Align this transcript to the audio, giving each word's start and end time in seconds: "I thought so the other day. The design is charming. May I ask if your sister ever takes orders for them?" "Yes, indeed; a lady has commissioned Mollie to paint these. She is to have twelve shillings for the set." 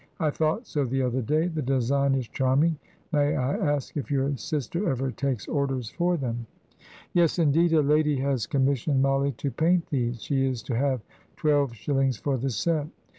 "I 0.19 0.31
thought 0.31 0.65
so 0.65 0.83
the 0.83 1.03
other 1.03 1.21
day. 1.21 1.45
The 1.45 1.61
design 1.61 2.15
is 2.15 2.27
charming. 2.27 2.75
May 3.11 3.35
I 3.35 3.53
ask 3.55 3.95
if 3.95 4.09
your 4.09 4.35
sister 4.35 4.89
ever 4.89 5.11
takes 5.11 5.47
orders 5.47 5.91
for 5.91 6.17
them?" 6.17 6.47
"Yes, 7.13 7.37
indeed; 7.37 7.71
a 7.73 7.83
lady 7.83 8.17
has 8.19 8.47
commissioned 8.47 9.03
Mollie 9.03 9.33
to 9.33 9.51
paint 9.51 9.85
these. 9.91 10.19
She 10.23 10.43
is 10.47 10.63
to 10.63 10.75
have 10.75 11.01
twelve 11.35 11.75
shillings 11.75 12.17
for 12.17 12.35
the 12.39 12.49
set." 12.49 12.87